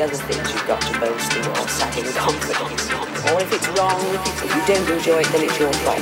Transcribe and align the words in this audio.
the 0.00 0.06
other 0.06 0.16
things 0.32 0.48
you've 0.50 0.66
got 0.66 0.80
to 0.80 0.98
boast 0.98 1.30
in 1.36 1.44
or 1.44 1.68
sat 1.68 1.92
in 1.98 2.08
confidence. 2.16 2.88
Or 3.28 3.36
if 3.36 3.52
it's 3.52 3.68
wrong, 3.76 4.00
if 4.24 4.48
you 4.48 4.62
don't 4.64 4.88
enjoy 4.96 5.20
it, 5.20 5.28
then 5.28 5.44
it's 5.44 5.58
your 5.60 5.72
fault. 5.84 6.00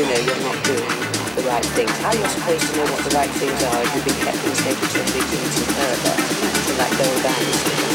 You 0.00 0.08
know, 0.08 0.16
you're 0.16 0.44
not 0.48 0.56
doing 0.64 0.88
the 1.36 1.44
right 1.44 1.66
things. 1.76 1.92
How 2.00 2.08
are 2.08 2.16
you 2.16 2.24
supposed 2.24 2.64
to 2.72 2.76
know 2.78 2.84
what 2.88 3.04
the 3.04 3.12
right 3.12 3.30
things 3.36 3.60
are 3.68 3.82
if 3.82 3.94
you've 3.94 4.04
been 4.06 4.20
kept 4.24 4.40
in 4.40 4.50
a 4.50 4.54
state 4.54 4.72
of 4.72 4.80
disobedience 4.80 5.60
further 5.76 6.14
to 6.16 6.72
let 6.78 6.90
go 6.96 7.22
down? 7.22 7.93